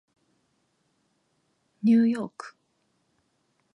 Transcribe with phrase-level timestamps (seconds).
[1.83, 2.55] ニューヨーク